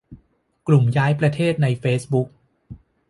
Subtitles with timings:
[0.67, 2.27] กลุ่มย้ายประเทศในเฟซบุ๊ก